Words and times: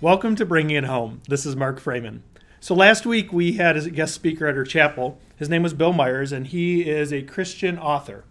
Welcome 0.00 0.36
to 0.36 0.46
Bringing 0.46 0.76
It 0.76 0.84
Home. 0.84 1.22
This 1.26 1.44
is 1.44 1.56
Mark 1.56 1.80
Freeman. 1.80 2.22
So 2.60 2.72
last 2.72 3.04
week 3.04 3.32
we 3.32 3.54
had 3.54 3.76
a 3.76 3.90
guest 3.90 4.14
speaker 4.14 4.46
at 4.46 4.56
our 4.56 4.62
chapel. 4.62 5.18
His 5.34 5.48
name 5.48 5.64
was 5.64 5.74
Bill 5.74 5.92
Myers, 5.92 6.30
and 6.30 6.46
he 6.46 6.88
is 6.88 7.12
a 7.12 7.22
Christian 7.22 7.76
author. 7.76 8.22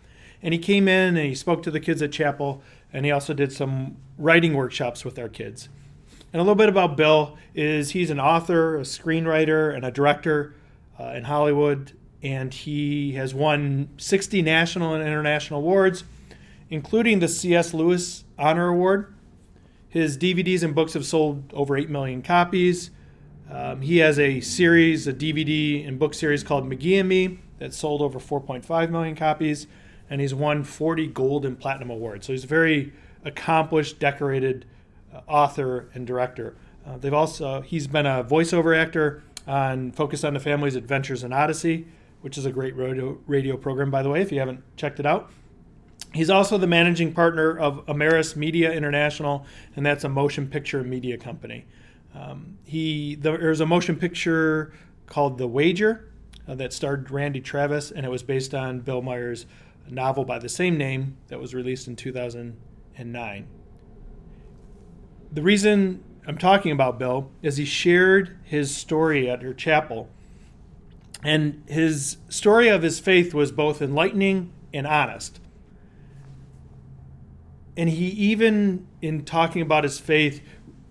And 0.42 0.54
he 0.54 0.62
came 0.62 0.88
in 0.88 1.18
and 1.18 1.28
he 1.28 1.36
spoke 1.36 1.62
to 1.64 1.72
the 1.72 1.82
kids 1.82 2.02
at 2.02 2.14
chapel, 2.14 2.62
and 2.94 3.06
he 3.06 3.12
also 3.12 3.34
did 3.34 3.52
some 3.52 3.98
writing 4.18 4.54
workshops 4.54 5.04
with 5.04 5.20
our 5.20 5.28
kids. 5.28 5.68
And 6.32 6.40
a 6.40 6.44
little 6.44 6.56
bit 6.56 6.70
about 6.70 6.96
Bill 6.96 7.38
is 7.54 7.92
he's 7.92 8.12
an 8.12 8.20
author, 8.22 8.78
a 8.78 8.84
screenwriter, 8.84 9.76
and 9.76 9.84
a 9.84 9.92
director 9.92 10.56
uh, 10.98 11.12
in 11.18 11.26
Hollywood, 11.26 11.92
and 12.24 12.54
he 12.54 13.12
has 13.16 13.34
won 13.34 13.90
60 13.98 14.42
national 14.42 14.94
and 14.94 15.06
international 15.06 15.60
awards, 15.60 16.06
including 16.70 17.20
the 17.20 17.28
C.S. 17.28 17.74
Lewis 17.74 18.24
Honor 18.40 18.70
Award. 18.70 19.14
His 19.98 20.16
DVDs 20.16 20.62
and 20.62 20.76
books 20.76 20.94
have 20.94 21.06
sold 21.06 21.52
over 21.54 21.76
8 21.76 21.90
million 21.90 22.22
copies. 22.22 22.92
Um, 23.50 23.82
he 23.82 23.98
has 23.98 24.20
a 24.20 24.42
series, 24.42 25.08
a 25.08 25.14
DVD 25.14 25.88
and 25.88 25.98
book 25.98 26.14
series 26.14 26.44
called 26.44 26.70
McGee 26.70 27.00
and 27.00 27.10
Me 27.10 27.40
that 27.58 27.74
sold 27.74 28.04
over 28.04 28.20
4.5 28.20 28.90
million 28.92 29.16
copies, 29.16 29.66
and 30.08 30.22
he's 30.22 30.36
won 30.36 30.64
40 30.64 31.08
gold 31.08 31.46
and 31.46 31.60
platinum 31.60 31.90
awards. 31.90 32.28
So 32.28 32.34
he's 32.34 32.44
a 32.44 32.48
very 32.48 32.94
accomplished, 33.26 33.98
decorated 33.98 34.66
uh, 35.12 35.22
author 35.28 35.90
and 35.96 36.06
director. 36.06 36.56
Uh, 36.86 36.98
they've 36.98 37.14
also 37.14 37.62
he's 37.62 37.88
been 37.88 38.06
a 38.06 38.24
voiceover 38.24 38.78
actor 38.78 39.24
on 39.48 39.92
Focus 39.94 40.24
on 40.24 40.36
the 40.36 40.40
Family's 40.40 40.76
Adventures 40.76 41.24
in 41.24 41.34
Odyssey, 41.34 41.88
which 42.22 42.38
is 42.38 42.46
a 42.46 42.52
great 42.52 42.76
radio, 42.76 43.18
radio 43.26 43.58
program, 43.58 43.90
by 43.90 44.04
the 44.04 44.10
way, 44.10 44.22
if 44.22 44.32
you 44.32 44.38
haven't 44.38 44.62
checked 44.76 45.00
it 45.00 45.08
out. 45.08 45.32
He's 46.14 46.30
also 46.30 46.58
the 46.58 46.68
managing 46.68 47.14
partner 47.14 47.58
of 47.58 47.86
Amaris 47.86 48.36
Media 48.36 48.72
International, 48.72 49.46
and 49.76 49.86
that's 49.86 50.04
a 50.04 50.10
motion 50.10 50.48
picture 50.48 50.84
media 50.84 51.18
company. 51.18 51.66
Um, 52.16 52.58
he 52.64 53.16
there's 53.16 53.60
a 53.60 53.66
motion 53.66 53.96
picture 53.96 54.72
called 55.06 55.38
The 55.38 55.48
Wager 55.48 56.10
uh, 56.48 56.56
that 56.56 56.74
starred 56.74 57.12
Randy 57.12 57.42
Travis, 57.42 57.92
and 57.92 58.06
it 58.06 58.10
was 58.10 58.24
based 58.24 58.54
on 58.56 58.80
Bill 58.80 59.02
Myers' 59.02 59.46
novel 59.90 60.26
by 60.26 60.40
the 60.40 60.50
same 60.50 60.78
name 60.78 61.18
that 61.28 61.40
was 61.40 61.54
released 61.54 61.88
in 61.88 61.96
2009. 61.96 63.48
The 65.32 65.42
reason 65.42 66.04
I'm 66.26 66.38
talking 66.38 66.72
about 66.72 66.98
Bill 66.98 67.30
is 67.42 67.58
he 67.58 67.66
shared 67.66 68.38
his 68.44 68.76
story 68.76 69.30
at 69.30 69.42
your 69.42 69.54
chapel, 69.54 70.10
and 71.24 71.64
his 71.68 72.18
story 72.30 72.70
of 72.70 72.82
his 72.82 73.00
faith 73.00 73.34
was 73.34 73.52
both 73.52 73.82
enlightening 73.82 74.52
and 74.74 74.88
honest. 74.88 75.40
And 77.78 77.90
he 77.90 78.08
even, 78.08 78.88
in 79.02 79.24
talking 79.24 79.62
about 79.62 79.84
his 79.86 80.00
faith, 80.00 80.42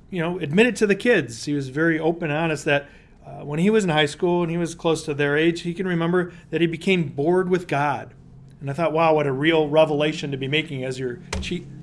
you 0.08 0.20
know, 0.20 0.38
admitted 0.38 0.76
to 0.76 0.86
the 0.86 0.94
kids. 0.94 1.44
He 1.44 1.52
was 1.52 1.68
very 1.68 1.98
open 1.98 2.30
and 2.30 2.38
honest 2.38 2.64
that 2.64 2.88
uh, 3.26 3.44
when 3.44 3.58
he 3.58 3.70
was 3.70 3.82
in 3.84 3.90
high 3.90 4.06
school 4.06 4.42
and 4.42 4.50
he 4.50 4.56
was 4.56 4.74
close 4.74 5.04
to 5.04 5.12
their 5.12 5.36
age, 5.36 5.62
he 5.62 5.74
can 5.74 5.86
remember 5.86 6.32
that 6.50 6.60
he 6.60 6.66
became 6.66 7.08
bored 7.08 7.50
with 7.50 7.66
God. 7.66 8.14
And 8.60 8.70
I 8.70 8.72
thought, 8.72 8.92
wow, 8.92 9.14
what 9.14 9.26
a 9.26 9.32
real 9.32 9.68
revelation 9.68 10.30
to 10.30 10.36
be 10.36 10.48
making 10.48 10.84
as 10.84 10.98
you're 10.98 11.20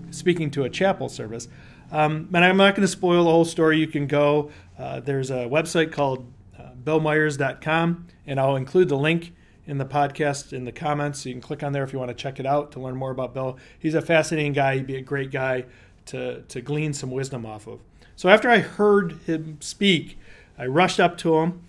speaking 0.10 0.50
to 0.52 0.64
a 0.64 0.70
chapel 0.70 1.10
service. 1.10 1.48
Um, 1.92 2.30
and 2.34 2.44
I'm 2.44 2.58
not 2.58 2.76
going 2.76 2.82
to 2.82 2.88
spoil 2.88 3.26
the 3.26 3.30
whole 3.30 3.46
story. 3.46 3.78
You 3.78 3.88
can 3.88 4.08
go. 4.08 4.52
Uh, 4.80 5.02
there's 5.02 5.30
a 5.30 5.46
website 5.46 5.92
called 5.92 6.32
uh, 6.58 6.72
billmyers.com, 6.82 8.08
and 8.26 8.40
I'll 8.40 8.56
include 8.56 8.90
the 8.90 8.98
link 8.98 9.34
in 9.66 9.78
the 9.78 9.86
podcast 9.86 10.54
in 10.54 10.66
the 10.66 10.72
comments. 10.72 11.26
You 11.26 11.34
can 11.34 11.42
click 11.42 11.64
on 11.64 11.74
there 11.74 11.84
if 11.84 11.94
you 11.94 12.00
want 12.00 12.10
to 12.10 12.16
check 12.16 12.40
it 12.40 12.46
out 12.46 12.72
to 12.74 12.80
learn 12.80 12.96
more 12.96 13.12
about 13.12 13.34
Bill. 13.34 13.58
He's 13.80 13.96
a 13.96 14.02
fascinating 14.02 14.54
guy. 14.54 14.76
He'd 14.76 14.88
be 14.88 14.98
a 14.98 15.02
great 15.02 15.32
guy 15.32 15.66
to, 16.08 16.42
to 16.42 16.62
glean 16.62 16.94
some 16.94 17.12
wisdom 17.12 17.46
off 17.46 17.68
of. 17.68 17.80
So 18.16 18.30
after 18.30 18.50
I 18.50 18.60
heard 18.60 19.14
him 19.26 19.58
speak, 19.62 20.20
I 20.58 20.66
rushed 20.66 21.00
up 21.00 21.18
to 21.20 21.38
him 21.38 21.62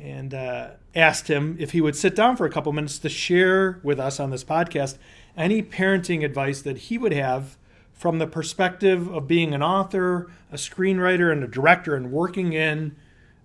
and 0.00 0.32
uh, 0.32 0.70
asked 0.94 1.28
him 1.28 1.56
if 1.58 1.72
he 1.72 1.80
would 1.80 1.96
sit 1.96 2.14
down 2.14 2.36
for 2.36 2.46
a 2.46 2.50
couple 2.50 2.72
minutes 2.72 2.98
to 3.00 3.08
share 3.08 3.80
with 3.82 4.00
us 4.00 4.18
on 4.18 4.30
this 4.30 4.44
podcast 4.44 4.96
any 5.36 5.62
parenting 5.62 6.24
advice 6.24 6.62
that 6.62 6.78
he 6.78 6.98
would 6.98 7.12
have 7.12 7.56
from 7.92 8.18
the 8.18 8.26
perspective 8.26 9.12
of 9.12 9.28
being 9.28 9.52
an 9.52 9.62
author, 9.62 10.30
a 10.50 10.56
screenwriter, 10.56 11.30
and 11.30 11.44
a 11.44 11.46
director, 11.46 11.94
and 11.94 12.10
working 12.10 12.54
in 12.54 12.96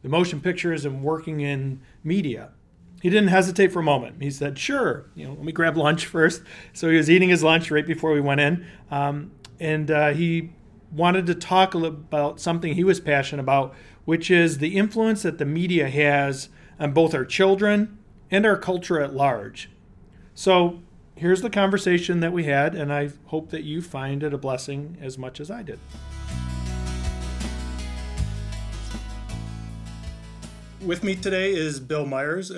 the 0.01 0.07
motion 0.07 0.39
pictures 0.39 0.85
and 0.85 1.03
working 1.03 1.41
in 1.41 1.81
media. 2.03 2.51
He 3.05 3.11
didn't 3.11 3.29
hesitate 3.29 3.71
for 3.71 3.81
a 3.81 3.83
moment. 3.83 4.19
He 4.19 4.31
said, 4.31 4.57
"Sure, 4.57 5.05
you 5.13 5.27
know, 5.27 5.33
let 5.33 5.43
me 5.43 5.51
grab 5.51 5.77
lunch 5.77 6.05
first. 6.07 6.41
So 6.73 6.89
he 6.89 6.97
was 6.97 7.07
eating 7.07 7.29
his 7.29 7.43
lunch 7.43 7.69
right 7.69 7.85
before 7.85 8.11
we 8.11 8.19
went 8.19 8.41
in, 8.41 8.65
um, 8.89 9.31
and 9.59 9.91
uh, 9.91 10.13
he 10.13 10.53
wanted 10.91 11.27
to 11.27 11.35
talk 11.35 11.75
about 11.75 12.39
something 12.39 12.73
he 12.73 12.83
was 12.83 12.99
passionate 12.99 13.43
about, 13.43 13.75
which 14.05 14.31
is 14.31 14.57
the 14.57 14.75
influence 14.75 15.21
that 15.21 15.37
the 15.37 15.45
media 15.45 15.87
has 15.87 16.49
on 16.79 16.93
both 16.93 17.13
our 17.13 17.25
children 17.25 17.99
and 18.31 18.43
our 18.43 18.57
culture 18.57 18.99
at 18.99 19.13
large. 19.13 19.69
So 20.33 20.81
here's 21.13 21.43
the 21.43 21.51
conversation 21.51 22.21
that 22.21 22.33
we 22.33 22.45
had, 22.45 22.73
and 22.73 22.91
I 22.91 23.11
hope 23.25 23.51
that 23.51 23.61
you 23.61 23.83
find 23.83 24.23
it 24.23 24.33
a 24.33 24.37
blessing 24.39 24.97
as 24.99 25.15
much 25.15 25.39
as 25.39 25.51
I 25.51 25.61
did. 25.61 25.77
With 30.83 31.03
me 31.03 31.15
today 31.15 31.53
is 31.53 31.79
Bill 31.79 32.07
Myers, 32.07 32.49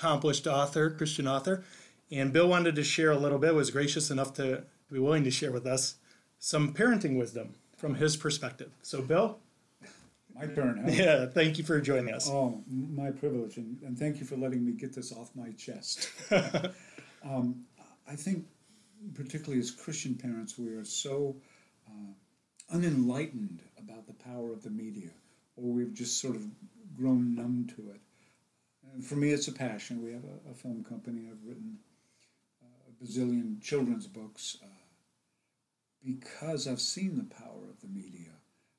accomplished 0.00 0.46
author, 0.46 0.88
Christian 0.88 1.28
author, 1.28 1.62
and 2.10 2.32
Bill 2.32 2.48
wanted 2.48 2.74
to 2.76 2.82
share 2.82 3.10
a 3.10 3.18
little 3.18 3.38
bit, 3.38 3.54
was 3.54 3.70
gracious 3.70 4.10
enough 4.10 4.32
to 4.34 4.64
be 4.90 4.98
willing 4.98 5.24
to 5.24 5.30
share 5.30 5.52
with 5.52 5.66
us 5.66 5.96
some 6.38 6.72
parenting 6.72 7.18
wisdom 7.18 7.54
from 7.76 7.96
his 7.96 8.16
perspective. 8.16 8.70
So, 8.80 9.02
Bill? 9.02 9.38
My 10.34 10.46
turn, 10.46 10.82
huh? 10.82 10.90
Yeah, 10.90 11.26
thank 11.26 11.58
you 11.58 11.64
for 11.64 11.78
joining 11.82 12.14
us. 12.14 12.30
Oh, 12.30 12.62
my 12.66 13.10
privilege, 13.10 13.58
and, 13.58 13.78
and 13.82 13.98
thank 13.98 14.20
you 14.20 14.24
for 14.24 14.36
letting 14.36 14.64
me 14.64 14.72
get 14.72 14.94
this 14.94 15.12
off 15.12 15.30
my 15.34 15.50
chest. 15.52 16.08
um, 17.22 17.66
I 18.08 18.16
think, 18.16 18.46
particularly 19.14 19.60
as 19.60 19.70
Christian 19.70 20.14
parents, 20.14 20.58
we 20.58 20.68
are 20.68 20.84
so 20.84 21.36
uh, 21.86 22.74
unenlightened 22.74 23.60
about 23.78 24.06
the 24.06 24.14
power 24.14 24.50
of 24.50 24.62
the 24.62 24.70
media, 24.70 25.10
or 25.56 25.74
we've 25.74 25.92
just 25.92 26.22
sort 26.22 26.36
of 26.36 26.46
grown 26.96 27.34
numb 27.34 27.68
to 27.76 27.90
it. 27.90 28.00
And 28.92 29.04
for 29.04 29.16
me, 29.16 29.30
it's 29.30 29.48
a 29.48 29.52
passion. 29.52 30.02
We 30.02 30.12
have 30.12 30.24
a, 30.24 30.50
a 30.50 30.54
film 30.54 30.84
company. 30.84 31.28
I've 31.30 31.46
written 31.46 31.78
uh, 32.62 32.66
a 32.88 33.04
bazillion 33.04 33.62
children's 33.62 34.06
books. 34.06 34.58
Uh, 34.62 34.66
because 36.04 36.66
I've 36.66 36.80
seen 36.80 37.16
the 37.16 37.34
power 37.34 37.68
of 37.68 37.80
the 37.80 37.88
media. 37.88 38.30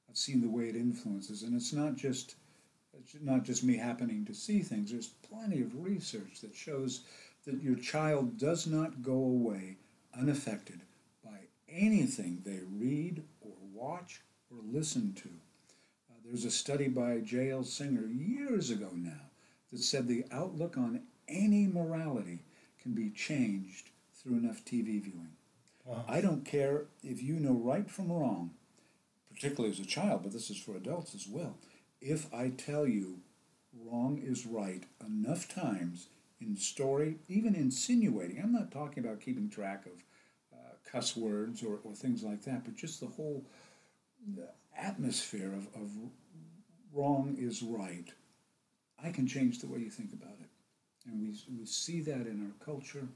I've 0.09 0.17
seen 0.17 0.41
the 0.41 0.49
way 0.49 0.66
it 0.66 0.75
influences, 0.75 1.44
and 1.44 1.55
it's 1.55 1.73
not 1.73 1.95
just 1.95 2.35
it's 2.94 3.16
not 3.22 3.44
just 3.44 3.63
me 3.63 3.77
happening 3.77 4.25
to 4.25 4.33
see 4.33 4.59
things. 4.61 4.91
There's 4.91 5.13
plenty 5.29 5.61
of 5.61 5.81
research 5.81 6.41
that 6.41 6.53
shows 6.53 7.01
that 7.45 7.63
your 7.63 7.75
child 7.75 8.38
does 8.38 8.67
not 8.67 9.01
go 9.01 9.13
away 9.13 9.78
unaffected 10.19 10.81
by 11.23 11.38
anything 11.69 12.41
they 12.43 12.59
read 12.69 13.23
or 13.39 13.53
watch 13.73 14.22
or 14.51 14.57
listen 14.69 15.13
to. 15.13 15.29
Uh, 16.09 16.19
there's 16.25 16.43
a 16.43 16.51
study 16.51 16.89
by 16.89 17.19
J.L. 17.19 17.63
Singer 17.63 18.07
years 18.07 18.69
ago 18.69 18.89
now 18.93 19.30
that 19.71 19.81
said 19.81 20.07
the 20.07 20.25
outlook 20.31 20.77
on 20.77 21.01
any 21.27 21.67
morality 21.67 22.39
can 22.81 22.93
be 22.93 23.09
changed 23.09 23.89
through 24.15 24.37
enough 24.37 24.63
TV 24.65 25.01
viewing. 25.01 25.31
Wow. 25.85 26.05
I 26.07 26.21
don't 26.21 26.45
care 26.45 26.85
if 27.03 27.21
you 27.21 27.35
know 27.35 27.53
right 27.53 27.89
from 27.89 28.11
wrong, 28.11 28.51
particularly 29.33 29.73
as 29.73 29.79
a 29.79 29.85
child, 29.85 30.23
but 30.23 30.31
this 30.31 30.49
is 30.49 30.57
for 30.57 30.75
adults 30.75 31.15
as 31.15 31.27
well. 31.27 31.57
If 31.99 32.31
I 32.33 32.49
tell 32.49 32.87
you 32.87 33.19
wrong 33.73 34.21
is 34.23 34.45
right 34.45 34.83
enough 35.05 35.53
times 35.53 36.07
in 36.39 36.57
story, 36.57 37.17
even 37.28 37.55
insinuating, 37.55 38.40
I'm 38.41 38.51
not 38.51 38.72
talking 38.72 39.03
about 39.03 39.22
keeping 39.22 39.49
track 39.49 39.85
of 39.85 40.03
uh, 40.53 40.73
cuss 40.91 41.16
words 41.16 41.63
or, 41.63 41.79
or 41.84 41.93
things 41.93 42.23
like 42.23 42.43
that, 42.43 42.63
but 42.66 42.75
just 42.75 42.99
the 42.99 43.07
whole 43.07 43.46
atmosphere 44.78 45.53
of, 45.53 45.67
of 45.81 45.91
wrong 46.93 47.35
is 47.40 47.61
right, 47.61 48.07
I 49.03 49.11
can 49.11 49.27
change 49.27 49.59
the 49.59 49.67
way 49.67 49.79
you 49.79 49.89
think 49.89 50.13
about 50.13 50.37
it. 50.39 50.49
And 51.05 51.21
we, 51.21 51.35
we 51.57 51.65
see 51.65 52.01
that 52.01 52.27
in 52.27 52.45
our 52.45 52.65
culture. 52.65 53.07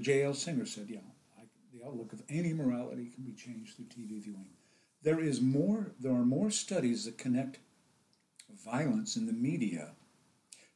J.L. 0.00 0.34
Singer 0.34 0.66
said, 0.66 0.86
yeah, 0.88 0.98
the 1.74 1.86
outlook 1.86 2.12
of 2.12 2.22
any 2.28 2.52
morality 2.52 3.10
can 3.14 3.24
be 3.24 3.32
changed 3.32 3.76
through 3.76 3.86
TV 3.86 4.22
viewing. 4.22 4.46
There 5.02 5.20
is 5.20 5.40
more. 5.40 5.92
There 6.00 6.12
are 6.12 6.24
more 6.24 6.50
studies 6.50 7.04
that 7.04 7.18
connect 7.18 7.58
violence 8.64 9.16
in 9.16 9.26
the 9.26 9.32
media 9.32 9.90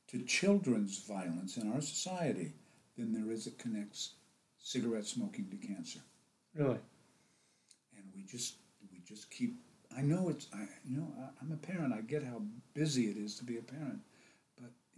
to 0.09 0.23
children's 0.23 0.99
violence 0.99 1.57
in 1.57 1.73
our 1.73 1.81
society 1.81 2.53
than 2.97 3.13
there 3.13 3.33
is 3.33 3.45
that 3.45 3.59
connects 3.59 4.15
cigarette 4.59 5.07
smoking 5.07 5.49
to 5.51 5.57
cancer. 5.57 6.01
Really. 6.55 6.79
And 7.97 8.05
we 8.15 8.23
just 8.25 8.57
we 8.93 9.01
just 9.07 9.31
keep. 9.31 9.55
I 9.97 10.03
know 10.03 10.29
it's. 10.29 10.49
I 10.53 10.67
you 10.85 10.99
know 10.99 11.09
I, 11.19 11.29
I'm 11.41 11.53
a 11.53 11.57
parent. 11.57 11.95
I 11.95 12.01
get 12.01 12.25
how 12.25 12.43
busy 12.75 13.07
it 13.11 13.17
is 13.17 13.37
to 13.37 13.45
be 13.45 13.59
a 13.59 13.63
parent, 13.63 14.01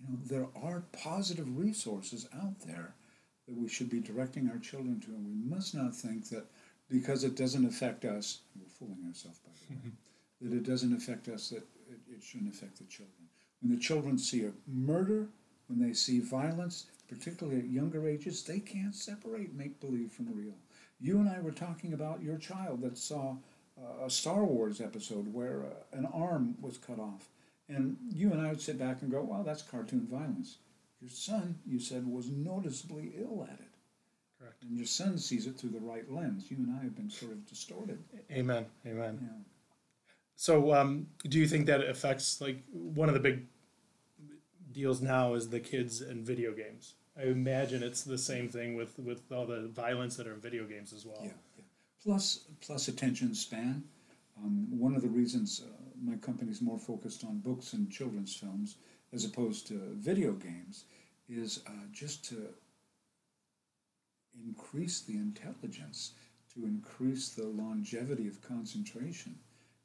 you 0.00 0.12
know 0.12 0.18
there 0.24 0.46
are 0.62 0.84
positive 0.92 1.58
resources 1.58 2.28
out 2.42 2.60
there 2.66 2.94
that 3.46 3.56
we 3.56 3.68
should 3.68 3.90
be 3.90 4.00
directing 4.00 4.48
our 4.48 4.58
children 4.58 5.00
to, 5.00 5.08
and 5.08 5.26
we 5.26 5.54
must 5.54 5.74
not 5.74 5.94
think 5.94 6.28
that 6.28 6.46
because 6.88 7.24
it 7.24 7.36
doesn't 7.36 7.66
affect 7.66 8.04
us, 8.04 8.40
we're 8.58 8.68
fooling 8.68 9.04
ourselves 9.06 9.38
by 9.38 9.50
the 9.68 9.74
way, 9.74 9.92
that 10.42 10.56
it 10.56 10.64
doesn't 10.68 10.96
affect 10.96 11.28
us, 11.28 11.50
that 11.50 11.64
it, 11.88 12.00
it 12.08 12.22
shouldn't 12.22 12.52
affect 12.52 12.78
the 12.78 12.84
children. 12.84 13.28
When 13.60 13.74
the 13.74 13.80
children 13.80 14.18
see 14.18 14.44
a 14.44 14.52
murder, 14.66 15.28
when 15.68 15.78
they 15.78 15.92
see 15.92 16.18
violence, 16.20 16.86
particularly 17.08 17.60
at 17.60 17.66
younger 17.66 18.08
ages, 18.08 18.42
they 18.42 18.58
can't 18.58 18.94
separate 18.94 19.54
make 19.54 19.80
believe 19.80 20.12
from 20.12 20.34
real. 20.34 20.54
You 21.00 21.18
and 21.18 21.28
I 21.28 21.40
were 21.40 21.52
talking 21.52 21.92
about 21.92 22.22
your 22.22 22.38
child 22.38 22.82
that 22.82 22.98
saw 22.98 23.36
uh, 23.78 24.06
a 24.06 24.10
Star 24.10 24.44
Wars 24.44 24.80
episode 24.80 25.32
where 25.32 25.64
uh, 25.64 25.96
an 25.96 26.06
arm 26.06 26.56
was 26.60 26.78
cut 26.78 26.98
off. 26.98 27.28
And 27.70 27.96
you 28.12 28.32
and 28.32 28.40
I 28.40 28.48
would 28.48 28.60
sit 28.60 28.78
back 28.78 29.02
and 29.02 29.10
go, 29.10 29.22
wow, 29.22 29.42
that's 29.44 29.62
cartoon 29.62 30.06
violence. 30.10 30.58
Your 31.00 31.10
son, 31.10 31.58
you 31.64 31.78
said, 31.78 32.06
was 32.06 32.28
noticeably 32.28 33.12
ill 33.16 33.46
at 33.48 33.60
it. 33.60 33.68
Correct. 34.38 34.62
And 34.64 34.76
your 34.76 34.86
son 34.86 35.18
sees 35.18 35.46
it 35.46 35.56
through 35.56 35.70
the 35.70 35.80
right 35.80 36.10
lens. 36.10 36.50
You 36.50 36.56
and 36.58 36.76
I 36.78 36.82
have 36.82 36.96
been 36.96 37.10
sort 37.10 37.32
of 37.32 37.46
distorted. 37.46 38.02
Amen. 38.32 38.66
Amen. 38.86 39.18
Yeah. 39.22 39.28
So, 40.36 40.74
um, 40.74 41.06
do 41.28 41.38
you 41.38 41.46
think 41.46 41.66
that 41.66 41.80
it 41.80 41.88
affects 41.88 42.40
like 42.40 42.62
one 42.72 43.08
of 43.08 43.14
the 43.14 43.20
big 43.20 43.46
deals 44.72 45.00
now 45.00 45.34
is 45.34 45.48
the 45.50 45.60
kids 45.60 46.00
and 46.00 46.24
video 46.24 46.52
games? 46.52 46.94
I 47.18 47.24
imagine 47.24 47.82
it's 47.82 48.02
the 48.02 48.18
same 48.18 48.48
thing 48.48 48.74
with 48.74 48.98
with 48.98 49.30
all 49.30 49.46
the 49.46 49.68
violence 49.68 50.16
that 50.16 50.26
are 50.26 50.32
in 50.32 50.40
video 50.40 50.64
games 50.64 50.92
as 50.92 51.04
well. 51.04 51.20
Yeah, 51.20 51.32
yeah. 51.56 51.64
Plus, 52.02 52.44
plus 52.62 52.88
attention 52.88 53.34
span. 53.34 53.84
Um, 54.38 54.66
one 54.70 54.94
of 54.94 55.02
the 55.02 55.08
reasons 55.08 55.62
uh, 55.62 55.89
my 56.02 56.16
company 56.16 56.50
is 56.50 56.62
more 56.62 56.78
focused 56.78 57.24
on 57.24 57.38
books 57.38 57.72
and 57.72 57.90
children's 57.90 58.34
films 58.34 58.76
as 59.12 59.24
opposed 59.24 59.66
to 59.66 59.94
video 59.96 60.32
games 60.32 60.84
is 61.28 61.60
uh, 61.66 61.86
just 61.92 62.24
to 62.24 62.48
increase 64.46 65.00
the 65.02 65.14
intelligence, 65.14 66.12
to 66.54 66.64
increase 66.64 67.30
the 67.30 67.46
longevity 67.46 68.26
of 68.28 68.40
concentration. 68.40 69.32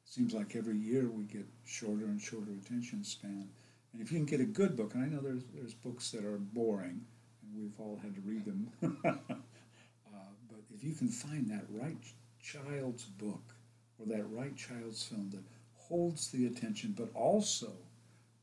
It 0.04 0.12
seems 0.12 0.34
like 0.34 0.56
every 0.56 0.78
year 0.78 1.08
we 1.10 1.24
get 1.24 1.46
shorter 1.64 2.06
and 2.06 2.20
shorter 2.20 2.52
attention 2.52 3.04
span. 3.04 3.48
And 3.92 4.02
if 4.02 4.12
you 4.12 4.18
can 4.18 4.26
get 4.26 4.40
a 4.40 4.44
good 4.44 4.76
book, 4.76 4.94
and 4.94 5.04
I 5.04 5.08
know 5.08 5.20
there's, 5.20 5.44
there's 5.54 5.74
books 5.74 6.10
that 6.10 6.24
are 6.24 6.38
boring, 6.38 7.00
and 7.42 7.56
we've 7.56 7.78
all 7.78 7.98
had 8.02 8.14
to 8.14 8.20
read 8.20 8.44
them, 8.44 8.70
uh, 9.04 9.32
but 10.48 10.60
if 10.74 10.84
you 10.84 10.94
can 10.94 11.08
find 11.08 11.50
that 11.50 11.64
right 11.70 11.96
child's 12.40 13.04
book 13.04 13.54
or 13.98 14.06
that 14.06 14.24
right 14.30 14.56
child's 14.56 15.02
film 15.04 15.30
that 15.30 15.42
holds 15.88 16.30
the 16.30 16.46
attention 16.46 16.94
but 16.96 17.08
also 17.14 17.68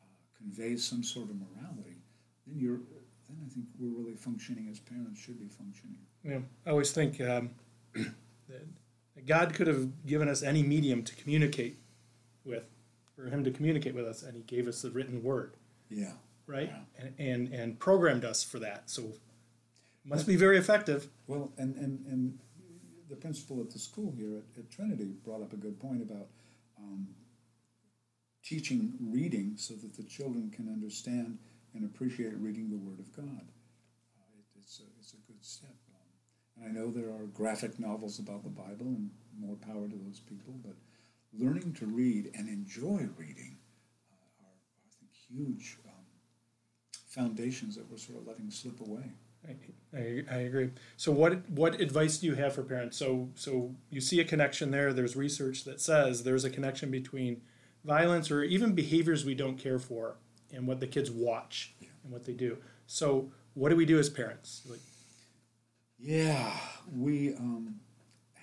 uh, 0.01 0.05
conveys 0.37 0.83
some 0.83 1.03
sort 1.03 1.29
of 1.29 1.35
morality, 1.35 1.97
then 2.47 2.59
you're 2.59 2.77
then 3.27 3.37
I 3.45 3.49
think 3.53 3.65
we're 3.79 3.89
really 4.03 4.15
functioning 4.15 4.67
as 4.69 4.79
parents 4.79 5.19
should 5.19 5.39
be 5.39 5.47
functioning. 5.47 5.97
Yeah, 6.23 6.39
I 6.65 6.69
always 6.71 6.91
think 6.91 7.19
um, 7.21 7.51
that 7.93 9.25
God 9.25 9.53
could 9.53 9.67
have 9.67 10.05
given 10.05 10.27
us 10.27 10.43
any 10.43 10.61
medium 10.63 11.03
to 11.03 11.15
communicate 11.15 11.79
with, 12.45 12.63
for 13.15 13.25
Him 13.27 13.43
to 13.43 13.51
communicate 13.51 13.95
with 13.95 14.05
us, 14.05 14.23
and 14.23 14.35
He 14.35 14.43
gave 14.43 14.67
us 14.67 14.81
the 14.81 14.91
written 14.91 15.23
word, 15.23 15.53
Yeah. 15.89 16.11
right? 16.47 16.69
Yeah. 16.71 17.05
And, 17.05 17.13
and 17.19 17.53
and 17.53 17.79
programmed 17.79 18.25
us 18.25 18.43
for 18.43 18.59
that. 18.59 18.89
So, 18.89 19.13
must 20.05 20.27
be 20.27 20.35
very 20.35 20.57
effective. 20.57 21.07
Well, 21.27 21.51
and, 21.57 21.75
and, 21.77 22.05
and 22.07 22.37
the 23.09 23.15
principal 23.15 23.61
at 23.61 23.69
the 23.71 23.79
school 23.79 24.13
here 24.17 24.37
at, 24.37 24.59
at 24.59 24.69
Trinity 24.69 25.13
brought 25.23 25.41
up 25.41 25.53
a 25.53 25.57
good 25.57 25.79
point 25.79 26.01
about 26.01 26.27
um, 26.77 27.07
teaching 28.43 28.93
reading 28.99 29.53
so 29.57 29.73
that 29.75 29.95
the 29.95 30.03
children 30.03 30.51
can 30.53 30.67
understand 30.67 31.37
and 31.73 31.85
appreciate 31.85 32.33
reading 32.37 32.69
the 32.69 32.77
Word 32.77 32.99
of 32.99 33.15
God. 33.15 33.47
Uh, 34.17 34.37
it, 34.37 34.45
it's, 34.59 34.79
a, 34.79 34.83
it's 34.99 35.13
a 35.13 35.31
good 35.31 35.43
step. 35.43 35.75
Um, 35.89 36.63
and 36.63 36.69
I 36.69 36.79
know 36.79 36.91
there 36.91 37.09
are 37.09 37.25
graphic 37.27 37.79
novels 37.79 38.19
about 38.19 38.43
the 38.43 38.49
Bible, 38.49 38.87
and 38.87 39.09
more 39.39 39.55
power 39.55 39.87
to 39.87 39.95
those 40.05 40.19
people, 40.19 40.53
but 40.63 40.75
learning 41.33 41.73
to 41.73 41.85
read 41.85 42.31
and 42.35 42.47
enjoy 42.47 43.07
reading 43.17 43.57
uh, 44.11 44.45
are, 44.45 44.59
I 44.85 44.89
think, 44.99 45.11
huge 45.27 45.77
um, 45.87 46.05
foundations 47.07 47.75
that 47.75 47.89
we're 47.89 47.97
sort 47.97 48.19
of 48.19 48.27
letting 48.27 48.51
slip 48.51 48.79
away. 48.81 49.11
I, 49.47 49.97
I, 49.97 50.23
I 50.31 50.37
agree. 50.41 50.69
So, 50.95 51.11
what 51.11 51.49
what 51.49 51.81
advice 51.81 52.17
do 52.17 52.27
you 52.27 52.35
have 52.35 52.55
for 52.55 52.63
parents? 52.63 52.97
So, 52.97 53.29
so 53.35 53.75
you 53.89 53.99
see 53.99 54.21
a 54.21 54.23
connection 54.23 54.71
there. 54.71 54.93
There's 54.93 55.17
research 55.17 55.65
that 55.65 55.81
says 55.81 56.23
there's 56.23 56.45
a 56.45 56.49
connection 56.49 56.91
between 56.91 57.41
violence 57.83 58.31
or 58.31 58.43
even 58.43 58.73
behaviors 58.73 59.25
we 59.25 59.35
don't 59.35 59.57
care 59.57 59.79
for 59.79 60.15
and 60.53 60.67
what 60.67 60.79
the 60.79 60.87
kids 60.87 61.11
watch 61.11 61.73
Yeah. 61.79 61.89
and 62.03 62.11
what 62.11 62.25
they 62.25 62.33
do. 62.33 62.57
So, 62.87 63.31
what 63.53 63.69
do 63.69 63.75
we 63.75 63.85
do 63.85 63.99
as 63.99 64.09
parents? 64.09 64.63
Like, 64.69 64.79
Yeah, 65.97 66.51
we 66.91 67.33
um, 67.35 67.79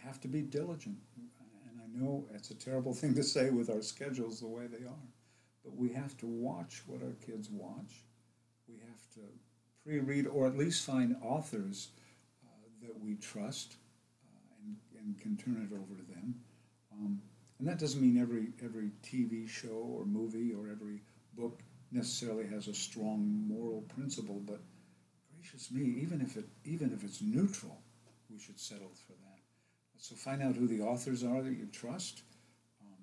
have 0.04 0.20
to 0.22 0.28
be 0.28 0.42
diligent. 0.42 0.98
And 1.16 1.81
I 1.81 1.87
know 1.98 2.26
it's 2.34 2.50
a 2.50 2.54
terrible 2.54 2.94
thing 3.00 3.14
to 3.14 3.22
say 3.22 3.50
with 3.50 3.70
our 3.70 3.82
schedules 3.82 4.40
the 4.40 4.46
way 4.46 4.66
they 4.66 4.84
are, 4.87 5.08
but 5.64 5.76
we 5.76 5.90
have 5.90 6.16
to 6.19 6.26
watch 6.26 6.82
what 6.87 7.02
our 7.02 7.14
kids 7.26 7.48
watch. 7.50 8.04
We 8.69 8.76
have 8.78 9.10
to 9.14 9.20
pre 9.84 9.98
read 10.00 10.26
or 10.26 10.46
at 10.46 10.56
least 10.56 10.84
find 10.87 11.16
authors 11.22 11.88
uh, 12.44 12.48
that 12.82 12.98
we 13.00 13.16
trust 13.16 13.76
uh, 14.25 14.64
and, 14.64 14.76
and 14.98 15.19
can 15.20 15.37
turn 15.37 15.69
it 15.70 15.75
over 15.75 16.00
to 16.00 16.06
them. 16.14 16.34
Um, 16.92 17.20
and 17.61 17.69
that 17.69 17.79
doesn't 17.79 18.01
mean 18.01 18.19
every, 18.19 18.49
every 18.65 18.91
TV 19.05 19.47
show 19.47 19.69
or 19.69 20.07
movie 20.07 20.55
or 20.55 20.71
every 20.71 21.03
book 21.37 21.61
necessarily 21.93 22.47
has 22.47 22.69
a 22.69 22.75
strong 22.75 23.45
moral 23.47 23.83
principle, 23.83 24.41
but 24.47 24.61
gracious 25.37 25.71
me, 25.71 25.83
even 26.01 26.23
if 26.23 26.39
it 26.39 26.47
even 26.65 26.91
if 26.91 27.05
it's 27.05 27.21
neutral, 27.21 27.83
we 28.31 28.39
should 28.39 28.59
settle 28.59 28.93
for 29.07 29.12
that. 29.12 29.41
So 29.99 30.15
find 30.15 30.43
out 30.43 30.57
who 30.57 30.67
the 30.67 30.81
authors 30.81 31.23
are 31.23 31.43
that 31.43 31.53
you 31.53 31.67
trust. 31.71 32.23
Um, 32.81 32.97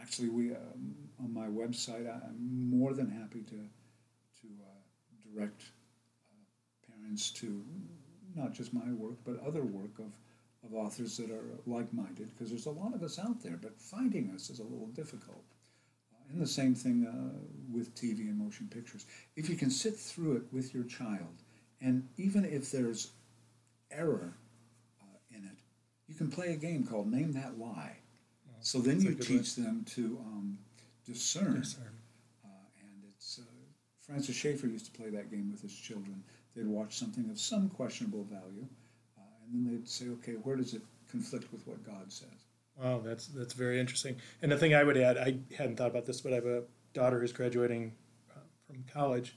actually, 0.00 0.30
we 0.30 0.50
um, 0.50 0.96
on 1.22 1.32
my 1.32 1.46
website, 1.46 2.10
I'm 2.10 2.70
more 2.70 2.94
than 2.94 3.08
happy 3.08 3.42
to 3.42 3.56
to 4.40 4.48
uh, 4.64 5.32
direct 5.32 5.62
uh, 6.32 6.92
parents 6.92 7.30
to 7.30 7.64
not 8.34 8.52
just 8.52 8.74
my 8.74 8.90
work 8.92 9.18
but 9.24 9.38
other 9.46 9.62
work 9.62 9.98
of 9.98 10.10
of 10.64 10.74
authors 10.74 11.16
that 11.16 11.30
are 11.30 11.58
like-minded 11.66 12.30
because 12.30 12.50
there's 12.50 12.66
a 12.66 12.70
lot 12.70 12.94
of 12.94 13.02
us 13.02 13.18
out 13.18 13.42
there, 13.42 13.58
but 13.60 13.78
finding 13.80 14.30
us 14.34 14.50
is 14.50 14.60
a 14.60 14.64
little 14.64 14.88
difficult. 14.88 15.44
Uh, 16.12 16.32
and 16.32 16.40
the 16.40 16.46
same 16.46 16.74
thing 16.74 17.06
uh, 17.06 17.38
with 17.72 17.94
TV 17.94 18.20
and 18.20 18.38
motion 18.38 18.68
pictures. 18.68 19.06
If 19.36 19.48
you 19.48 19.56
can 19.56 19.70
sit 19.70 19.96
through 19.96 20.36
it 20.36 20.44
with 20.52 20.72
your 20.72 20.84
child, 20.84 21.42
and 21.80 22.08
even 22.16 22.44
if 22.44 22.70
there's 22.70 23.10
error 23.90 24.34
uh, 25.00 25.36
in 25.36 25.44
it, 25.44 25.58
you 26.06 26.14
can 26.14 26.30
play 26.30 26.52
a 26.52 26.56
game 26.56 26.84
called 26.84 27.10
Name 27.10 27.32
That 27.32 27.58
Lie. 27.58 27.96
So 28.62 28.78
then 28.78 29.00
you 29.00 29.14
teach 29.16 29.56
them 29.56 29.84
to 29.90 30.18
um, 30.24 30.58
discern. 31.04 31.60
discern. 31.60 31.98
Uh, 32.44 32.48
and 32.78 33.02
it's 33.08 33.40
uh, 33.40 33.44
Francis 34.00 34.36
Schaeffer 34.36 34.68
used 34.68 34.86
to 34.86 34.92
play 34.92 35.10
that 35.10 35.30
game 35.30 35.50
with 35.50 35.60
his 35.60 35.74
children. 35.74 36.22
They'd 36.54 36.68
watch 36.68 36.96
something 36.96 37.28
of 37.28 37.40
some 37.40 37.68
questionable 37.68 38.24
value, 38.24 38.66
and 39.44 39.66
then 39.66 39.72
they'd 39.72 39.88
say, 39.88 40.08
"Okay, 40.08 40.32
where 40.32 40.56
does 40.56 40.74
it 40.74 40.82
conflict 41.10 41.52
with 41.52 41.66
what 41.66 41.84
God 41.84 42.12
says?" 42.12 42.46
Wow, 42.80 43.00
that's 43.04 43.26
that's 43.26 43.54
very 43.54 43.78
interesting. 43.80 44.16
And 44.40 44.50
the 44.50 44.56
thing 44.56 44.74
I 44.74 44.84
would 44.84 44.96
add, 44.96 45.18
I 45.18 45.38
hadn't 45.56 45.76
thought 45.76 45.90
about 45.90 46.06
this, 46.06 46.20
but 46.20 46.32
I 46.32 46.36
have 46.36 46.46
a 46.46 46.64
daughter 46.94 47.20
who's 47.20 47.32
graduating 47.32 47.92
uh, 48.34 48.40
from 48.66 48.84
college, 48.92 49.36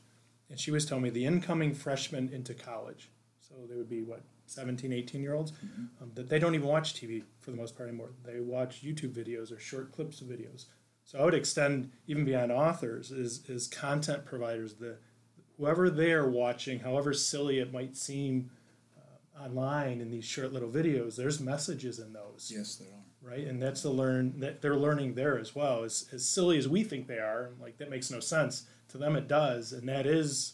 and 0.49 0.59
she 0.59 0.71
was 0.71 0.85
telling 0.85 1.03
me 1.03 1.09
the 1.09 1.25
incoming 1.25 1.73
freshmen 1.73 2.29
into 2.29 2.53
college, 2.53 3.09
so 3.39 3.55
they 3.69 3.75
would 3.75 3.89
be 3.89 4.03
what 4.03 4.21
17, 4.47 4.93
18 4.93 5.21
year 5.21 5.33
olds, 5.33 5.53
um, 6.01 6.11
that 6.13 6.29
they 6.29 6.39
don't 6.39 6.55
even 6.55 6.67
watch 6.67 6.93
TV 6.93 7.23
for 7.39 7.51
the 7.51 7.57
most 7.57 7.75
part 7.75 7.89
anymore. 7.89 8.11
They 8.23 8.39
watch 8.39 8.83
YouTube 8.83 9.13
videos 9.13 9.51
or 9.51 9.59
short 9.59 9.91
clips 9.91 10.21
of 10.21 10.27
videos. 10.27 10.65
So 11.03 11.19
I 11.19 11.25
would 11.25 11.33
extend 11.33 11.91
even 12.07 12.25
beyond 12.25 12.51
authors 12.51 13.11
is 13.11 13.47
is 13.47 13.67
content 13.67 14.25
providers. 14.25 14.75
The 14.75 14.97
whoever 15.57 15.89
they're 15.89 16.27
watching, 16.27 16.79
however 16.79 17.13
silly 17.13 17.59
it 17.59 17.71
might 17.71 17.95
seem 17.95 18.49
online 19.39 20.01
in 20.01 20.11
these 20.11 20.25
short 20.25 20.53
little 20.53 20.69
videos, 20.69 21.15
there's 21.15 21.39
messages 21.39 21.99
in 21.99 22.13
those 22.13 22.51
Yes, 22.53 22.75
there 22.75 22.87
are. 22.89 23.31
right? 23.31 23.45
And 23.47 23.61
that's 23.61 23.81
the 23.81 23.89
learn 23.89 24.39
that 24.39 24.61
they're 24.61 24.75
learning 24.77 25.15
there 25.15 25.37
as 25.37 25.53
well. 25.55 25.83
As 25.83 26.07
as 26.13 26.27
silly 26.27 26.57
as 26.57 26.67
we 26.67 26.83
think 26.83 27.07
they 27.07 27.19
are, 27.19 27.51
like 27.59 27.77
that 27.77 27.89
makes 27.89 28.09
no 28.11 28.19
sense 28.19 28.63
to 28.89 28.97
them. 28.97 29.15
It 29.15 29.27
does, 29.27 29.73
and 29.73 29.87
that 29.89 30.05
is 30.05 30.53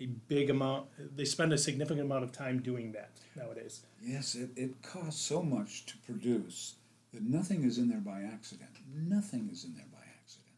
a 0.00 0.06
big 0.06 0.50
amount. 0.50 0.86
They 1.16 1.24
spend 1.24 1.52
a 1.52 1.58
significant 1.58 2.06
amount 2.06 2.24
of 2.24 2.32
time 2.32 2.60
doing 2.60 2.92
that 2.92 3.12
nowadays. 3.36 3.82
Yes, 4.02 4.34
it, 4.34 4.50
it 4.56 4.82
costs 4.82 5.20
so 5.22 5.42
much 5.42 5.86
to 5.86 5.96
produce 5.98 6.76
that 7.12 7.22
nothing 7.22 7.64
is 7.64 7.78
in 7.78 7.88
there 7.88 7.98
by 8.00 8.22
accident. 8.22 8.70
Nothing 8.94 9.48
is 9.52 9.64
in 9.64 9.74
there 9.74 9.86
by 9.92 9.98
accident. 10.22 10.54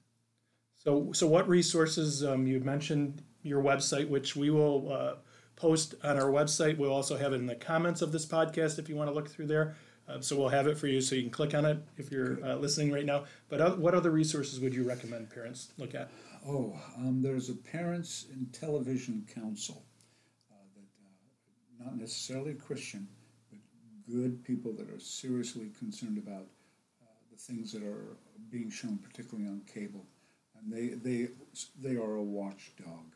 So, 0.76 1.12
so 1.12 1.26
what 1.26 1.48
resources 1.48 2.24
um, 2.24 2.46
you 2.46 2.60
mentioned 2.60 3.22
your 3.42 3.62
website, 3.62 4.08
which 4.08 4.36
we 4.36 4.50
will 4.50 4.92
uh, 4.92 5.14
post 5.62 5.94
on 6.02 6.18
our 6.18 6.28
website. 6.28 6.76
We'll 6.76 6.92
also 6.92 7.16
have 7.16 7.32
it 7.32 7.36
in 7.36 7.46
the 7.46 7.54
comments 7.54 8.02
of 8.02 8.10
this 8.10 8.26
podcast 8.26 8.80
if 8.80 8.88
you 8.88 8.96
want 8.96 9.08
to 9.08 9.14
look 9.14 9.28
through 9.28 9.46
there. 9.46 9.76
Uh, 10.08 10.20
so 10.20 10.36
we'll 10.36 10.48
have 10.48 10.66
it 10.66 10.76
for 10.76 10.88
you, 10.88 11.00
so 11.00 11.14
you 11.14 11.22
can 11.22 11.30
click 11.30 11.54
on 11.54 11.64
it 11.64 11.78
if 11.96 12.10
you're 12.10 12.44
uh, 12.44 12.56
listening 12.56 12.90
right 12.90 13.06
now. 13.06 13.22
But 13.48 13.60
uh, 13.60 13.70
what 13.76 13.94
other 13.94 14.10
resources 14.10 14.58
would 14.58 14.74
you 14.74 14.82
recommend 14.82 15.30
parents 15.30 15.72
look 15.78 15.94
at? 15.94 16.10
Oh, 16.44 16.76
um, 16.96 17.22
there's 17.22 17.48
a 17.48 17.54
Parents 17.54 18.26
in 18.32 18.46
Television 18.46 19.24
Council 19.32 19.84
uh, 20.50 20.56
that, 20.74 21.84
uh, 21.84 21.84
not 21.84 21.96
necessarily 21.96 22.54
Christian, 22.54 23.06
but 23.48 23.60
good 24.12 24.42
people 24.42 24.72
that 24.72 24.90
are 24.90 24.98
seriously 24.98 25.70
concerned 25.78 26.18
about 26.18 26.48
uh, 27.00 27.06
the 27.30 27.36
things 27.36 27.70
that 27.70 27.84
are 27.84 28.16
being 28.50 28.68
shown, 28.68 28.98
particularly 28.98 29.48
on 29.48 29.62
cable, 29.72 30.04
and 30.58 30.72
they 30.72 30.88
they 30.96 31.28
they 31.80 31.94
are 31.94 32.16
a 32.16 32.22
watchdog. 32.22 33.14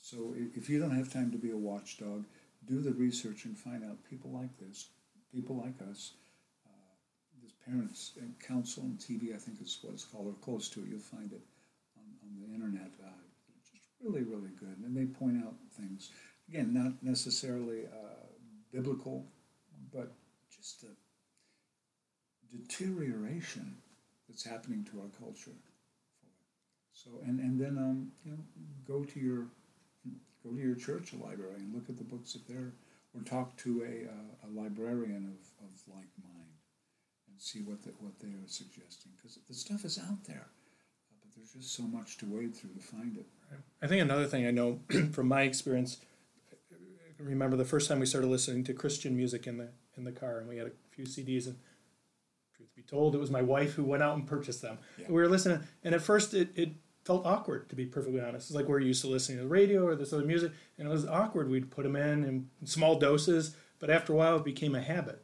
So 0.00 0.34
if, 0.36 0.68
you 0.68 0.80
don't 0.80 0.96
have 0.96 1.12
time 1.12 1.30
to 1.32 1.38
be 1.38 1.50
a 1.50 1.56
watchdog, 1.56 2.24
do 2.66 2.80
the 2.80 2.92
research 2.92 3.44
and 3.44 3.56
find 3.56 3.84
out 3.84 4.04
people 4.08 4.30
like 4.30 4.56
this, 4.58 4.88
people 5.34 5.56
like 5.56 5.80
us. 5.90 6.12
Uh, 6.66 6.94
this 7.42 7.52
parents 7.66 8.12
and 8.20 8.34
council 8.40 8.84
and 8.84 8.98
TV, 8.98 9.34
I 9.34 9.38
think 9.38 9.60
is 9.60 9.78
what 9.82 9.94
it's 9.94 10.04
called, 10.04 10.28
or 10.28 10.34
close 10.34 10.68
to 10.70 10.80
it. 10.80 10.88
You'll 10.88 11.00
find 11.00 11.32
it 11.32 11.42
on, 11.96 12.04
on 12.22 12.40
the 12.40 12.54
internet. 12.54 12.90
Uh, 13.02 13.10
just 13.72 13.88
really, 14.00 14.22
really 14.22 14.52
good, 14.58 14.78
and 14.84 14.96
they 14.96 15.06
point 15.06 15.44
out 15.44 15.54
things. 15.72 16.10
Again, 16.48 16.72
not 16.72 17.02
necessarily 17.02 17.86
uh, 17.86 18.26
biblical, 18.72 19.26
but 19.92 20.12
just 20.54 20.82
the 20.82 20.94
deterioration 22.56 23.76
that's 24.28 24.44
happening 24.44 24.86
to 24.92 25.00
our 25.00 25.08
culture. 25.18 25.56
So 26.92 27.10
and, 27.26 27.40
and 27.40 27.60
then 27.60 27.78
um, 27.78 28.12
you 28.24 28.32
know 28.32 28.38
go 28.86 29.04
to 29.04 29.20
your 29.20 29.46
go 30.46 30.54
to 30.54 30.62
your 30.62 30.74
church 30.74 31.12
library 31.14 31.58
and 31.58 31.74
look 31.74 31.88
at 31.88 31.96
the 31.96 32.04
books 32.04 32.32
that 32.32 32.46
they're 32.46 32.72
or 33.14 33.22
talk 33.22 33.56
to 33.56 33.82
a, 33.82 34.10
uh, 34.10 34.46
a 34.46 34.48
librarian 34.54 35.24
of, 35.24 35.66
of 35.66 35.72
like 35.88 36.08
mind 36.22 36.52
and 37.28 37.40
see 37.40 37.60
what 37.60 37.82
the, 37.82 37.90
what 37.98 38.18
they 38.20 38.28
are 38.28 38.46
suggesting 38.46 39.12
because 39.16 39.38
the 39.48 39.54
stuff 39.54 39.84
is 39.84 39.98
out 39.98 40.24
there, 40.24 40.48
uh, 41.10 41.14
but 41.22 41.34
there's 41.34 41.52
just 41.52 41.74
so 41.74 41.84
much 41.84 42.18
to 42.18 42.26
wade 42.26 42.54
through 42.54 42.74
to 42.74 42.80
find 42.80 43.16
it. 43.16 43.26
I 43.80 43.86
think 43.86 44.02
another 44.02 44.26
thing 44.26 44.46
I 44.46 44.50
know 44.50 44.80
from 45.12 45.28
my 45.28 45.42
experience, 45.42 45.98
I 46.52 47.22
remember 47.22 47.56
the 47.56 47.64
first 47.64 47.88
time 47.88 48.00
we 48.00 48.06
started 48.06 48.28
listening 48.28 48.64
to 48.64 48.74
Christian 48.74 49.16
music 49.16 49.46
in 49.46 49.56
the 49.56 49.68
in 49.96 50.04
the 50.04 50.12
car, 50.12 50.38
and 50.38 50.48
we 50.48 50.58
had 50.58 50.66
a 50.66 50.72
few 50.90 51.04
CDs. 51.06 51.46
And 51.46 51.56
truth 52.54 52.68
be 52.76 52.82
told, 52.82 53.14
it 53.14 53.18
was 53.18 53.30
my 53.30 53.40
wife 53.40 53.72
who 53.72 53.84
went 53.84 54.02
out 54.02 54.14
and 54.14 54.26
purchased 54.26 54.60
them. 54.60 54.78
Yeah. 54.98 55.06
We 55.08 55.14
were 55.14 55.28
listening, 55.28 55.60
and 55.82 55.94
at 55.94 56.02
first 56.02 56.34
it, 56.34 56.50
it 56.54 56.70
felt 57.06 57.24
awkward 57.24 57.68
to 57.68 57.76
be 57.76 57.86
perfectly 57.86 58.20
honest. 58.20 58.50
It's 58.50 58.56
like 58.56 58.66
we're 58.66 58.80
used 58.80 59.02
to 59.02 59.08
listening 59.08 59.38
to 59.38 59.44
the 59.44 59.48
radio 59.48 59.86
or 59.86 59.94
this 59.94 60.12
other 60.12 60.24
music, 60.24 60.52
and 60.76 60.88
it 60.88 60.90
was 60.90 61.06
awkward. 61.06 61.48
We'd 61.48 61.70
put 61.70 61.84
them 61.84 61.94
in 61.94 62.24
in 62.24 62.48
small 62.64 62.98
doses, 62.98 63.56
but 63.78 63.90
after 63.90 64.12
a 64.12 64.16
while, 64.16 64.36
it 64.36 64.44
became 64.44 64.74
a 64.74 64.82
habit. 64.82 65.22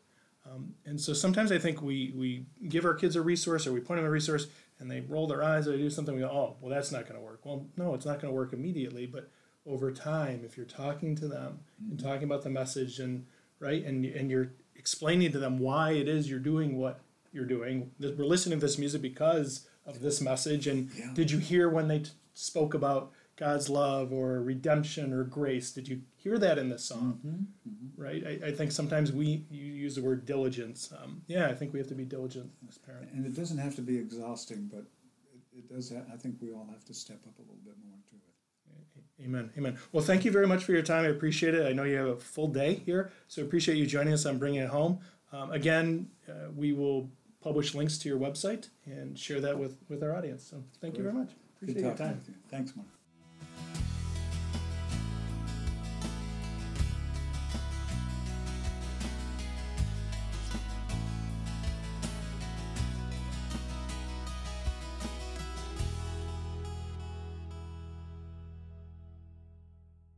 Um, 0.48 0.74
and 0.86 1.00
so 1.00 1.12
sometimes 1.12 1.50
I 1.50 1.58
think 1.58 1.82
we, 1.82 2.12
we 2.16 2.46
give 2.68 2.84
our 2.84 2.94
kids 2.94 3.16
a 3.16 3.22
resource 3.22 3.66
or 3.66 3.72
we 3.72 3.80
point 3.80 3.98
them 3.98 4.06
a 4.06 4.10
resource 4.10 4.46
and 4.78 4.90
they 4.90 5.00
roll 5.00 5.26
their 5.26 5.42
eyes 5.42 5.66
or 5.66 5.72
they 5.72 5.78
do 5.78 5.90
something. 5.90 6.14
We 6.14 6.20
go, 6.20 6.28
oh, 6.28 6.56
well, 6.60 6.70
that's 6.70 6.92
not 6.92 7.02
going 7.02 7.18
to 7.18 7.24
work. 7.24 7.40
Well, 7.44 7.66
no, 7.76 7.94
it's 7.94 8.06
not 8.06 8.20
going 8.20 8.32
to 8.32 8.36
work 8.36 8.52
immediately, 8.52 9.06
but 9.06 9.30
over 9.66 9.92
time, 9.92 10.42
if 10.44 10.56
you're 10.56 10.66
talking 10.66 11.14
to 11.16 11.28
them 11.28 11.60
and 11.90 11.98
talking 11.98 12.24
about 12.24 12.42
the 12.42 12.50
message 12.50 12.98
and 12.98 13.26
right 13.60 13.84
and 13.84 14.04
and 14.04 14.28
you're 14.28 14.50
explaining 14.74 15.30
to 15.30 15.38
them 15.38 15.58
why 15.58 15.92
it 15.92 16.08
is 16.08 16.28
you're 16.28 16.40
doing 16.40 16.76
what 16.76 17.00
you're 17.32 17.46
doing. 17.46 17.92
We're 18.00 18.24
listening 18.24 18.58
to 18.58 18.66
this 18.66 18.76
music 18.76 19.00
because 19.00 19.68
of 19.86 20.00
this 20.00 20.20
message. 20.20 20.66
And 20.66 20.90
Yeah. 20.96 21.12
did 21.14 21.30
you 21.30 21.38
hear 21.38 21.68
when 21.68 21.88
they 21.88 22.00
t- 22.00 22.10
spoke 22.34 22.74
about 22.74 23.12
God's 23.36 23.68
love 23.68 24.12
or 24.12 24.40
redemption 24.42 25.12
or 25.12 25.24
grace? 25.24 25.72
Did 25.72 25.88
you 25.88 26.02
hear 26.16 26.38
that 26.38 26.58
in 26.58 26.68
this 26.68 26.84
song? 26.84 27.48
Right. 27.96 28.24
I, 28.26 28.46
I 28.48 28.52
think 28.52 28.72
sometimes 28.72 29.12
we 29.12 29.46
you 29.50 29.64
use 29.64 29.94
the 29.96 30.02
word 30.02 30.24
diligence. 30.24 30.92
Um, 31.02 31.22
yeah, 31.26 31.48
I 31.48 31.54
think 31.54 31.72
we 31.72 31.78
have 31.78 31.88
to 31.88 31.94
be 31.94 32.04
diligent 32.04 32.50
as 32.68 32.78
parents. 32.78 33.12
And 33.14 33.26
it 33.26 33.34
doesn't 33.34 33.58
have 33.58 33.74
to 33.76 33.82
be 33.82 33.96
exhausting, 33.96 34.68
but 34.72 34.84
it, 35.32 35.58
it 35.58 35.68
does. 35.68 35.90
Ha- 35.90 36.04
I 36.12 36.16
think 36.16 36.36
we 36.40 36.52
all 36.52 36.66
have 36.70 36.84
to 36.86 36.94
step 36.94 37.18
up 37.26 37.38
a 37.38 37.42
little 37.42 37.56
bit 37.64 37.74
more 37.84 37.96
to 38.10 38.16
it. 38.16 39.24
Amen. 39.24 39.50
Amen. 39.56 39.78
Well, 39.92 40.02
thank 40.02 40.24
you 40.24 40.32
very 40.32 40.46
much 40.48 40.64
for 40.64 40.72
your 40.72 40.82
time. 40.82 41.04
I 41.04 41.08
appreciate 41.08 41.54
it. 41.54 41.64
I 41.66 41.72
know 41.72 41.84
you 41.84 41.96
have 41.96 42.06
a 42.08 42.16
full 42.16 42.48
day 42.48 42.74
here, 42.86 43.12
so 43.28 43.42
appreciate 43.42 43.76
you 43.76 43.86
joining 43.86 44.12
us 44.12 44.26
on 44.26 44.38
Bringing 44.38 44.60
It 44.62 44.68
Home. 44.70 44.98
Um, 45.32 45.52
again, 45.52 46.08
uh, 46.28 46.50
we 46.56 46.72
will 46.72 47.08
publish 47.42 47.74
links 47.74 47.98
to 47.98 48.08
your 48.08 48.18
website 48.18 48.68
and 48.86 49.18
share 49.18 49.40
that 49.40 49.58
with, 49.58 49.76
with 49.88 50.02
our 50.02 50.16
audience. 50.16 50.44
So 50.44 50.62
thank 50.80 50.96
you 50.96 51.02
very 51.02 51.14
much. 51.14 51.30
Appreciate 51.60 51.82
your 51.82 51.94
time. 51.94 52.20
you. 52.26 52.34
Thanks, 52.48 52.74
Mark. 52.76 52.88